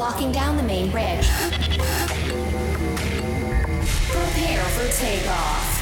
locking 0.00 0.32
down 0.32 0.56
the 0.56 0.62
main 0.62 0.90
bridge. 0.90 1.28
Prepare 4.08 4.64
for 4.64 4.88
takeoff. 4.98 5.76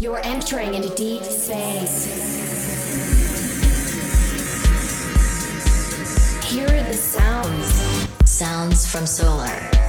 You're 0.00 0.24
entering 0.24 0.72
into 0.72 0.88
deep 0.94 1.22
space. 1.22 2.06
Here 6.50 6.64
are 6.64 6.82
the 6.84 6.94
sounds. 6.94 7.74
Sounds 8.24 8.90
from 8.90 9.06
solar. 9.06 9.79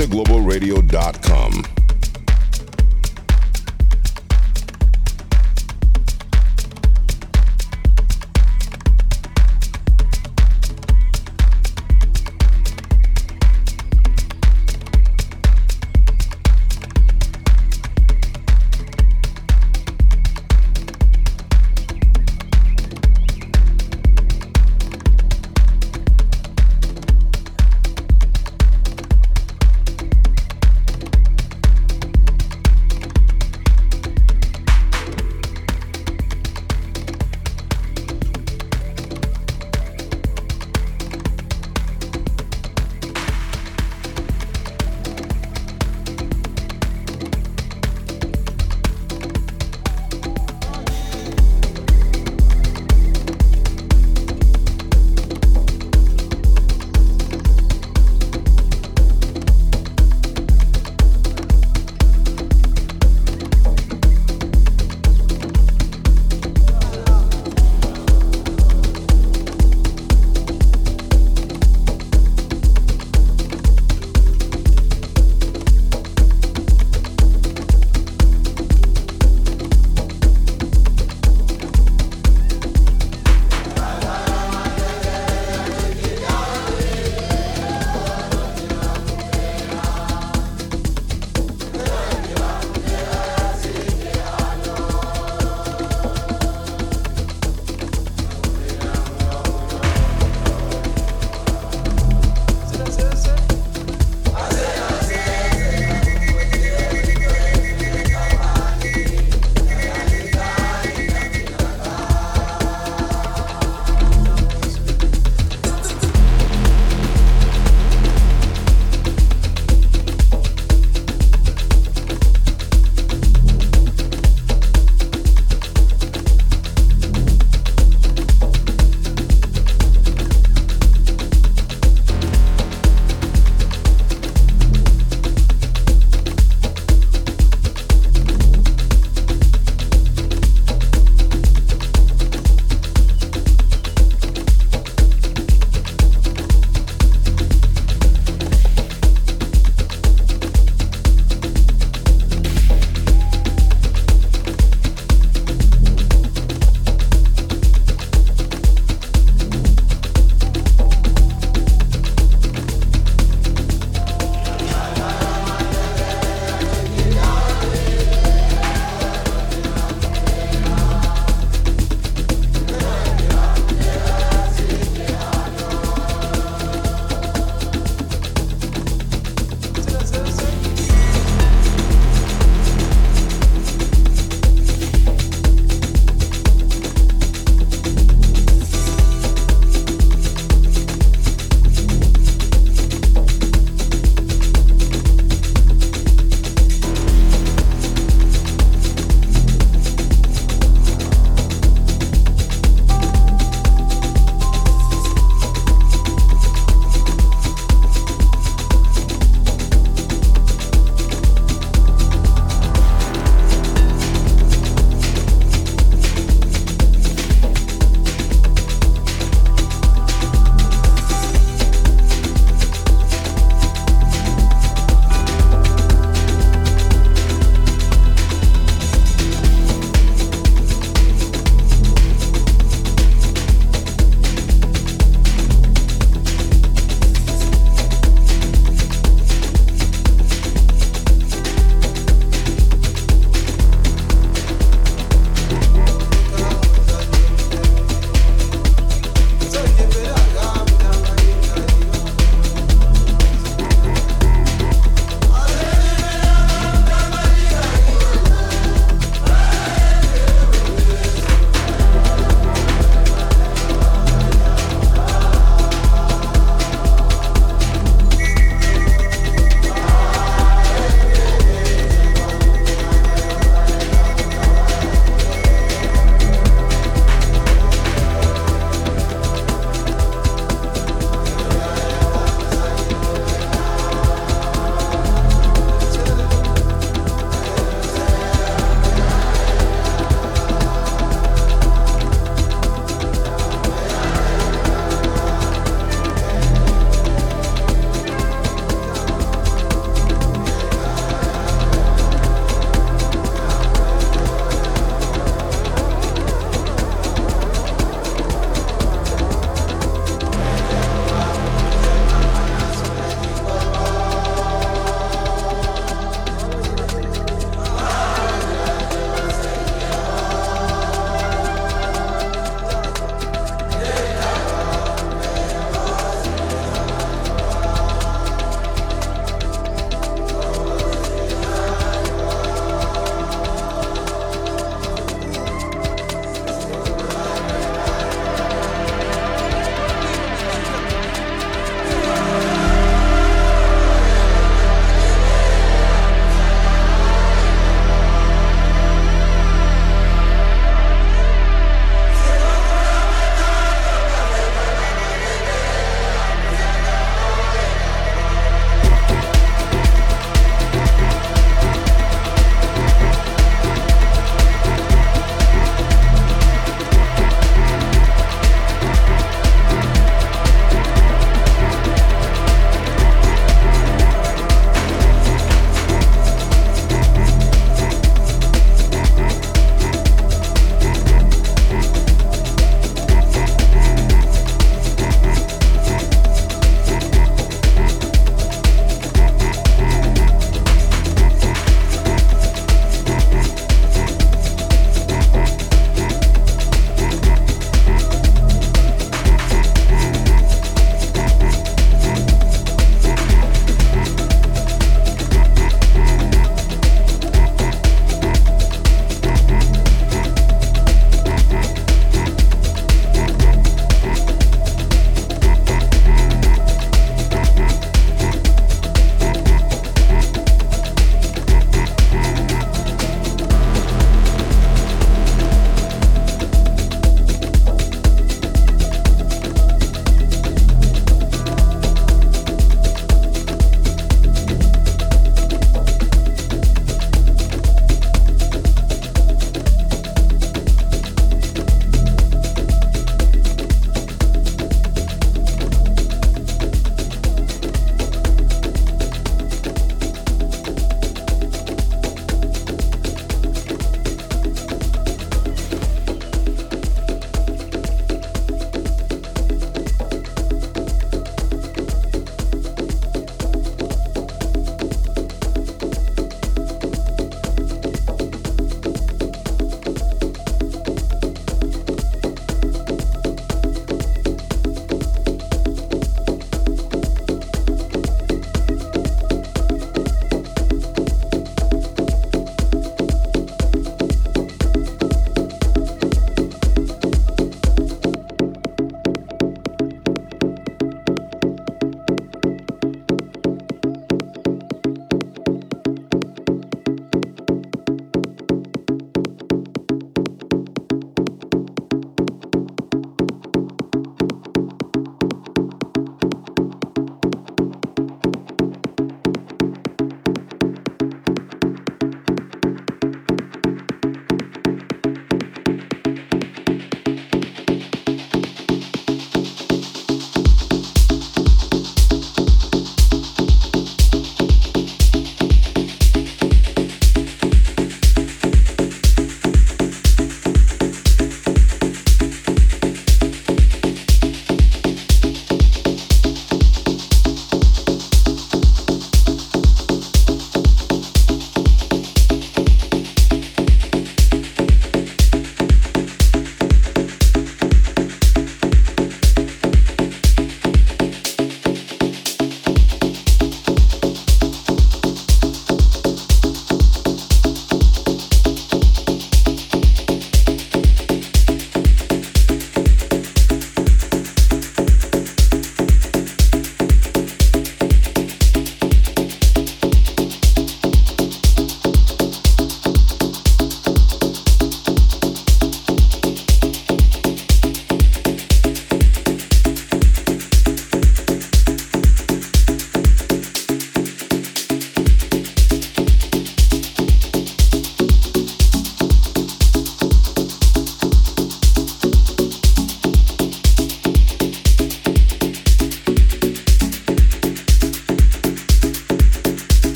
ibizaglobalradio.com. 0.00 1.39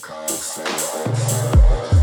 Cause 0.00 1.95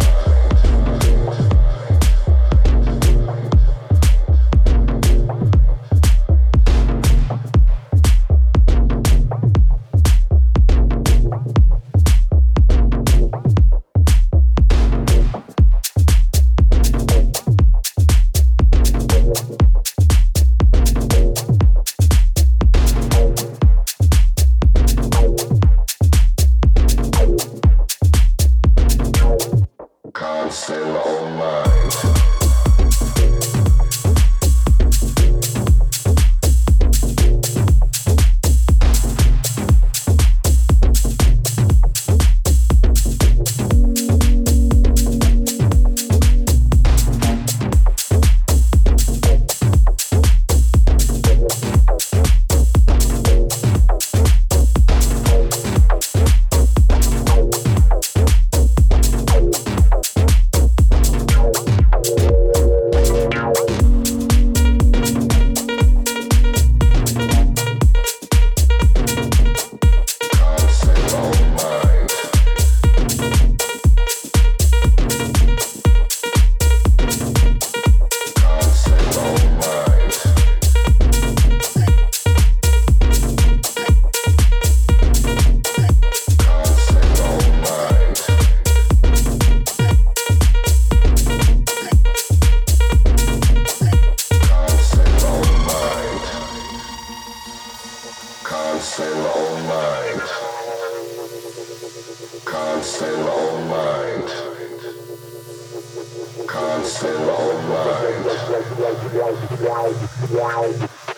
you 110.84 111.12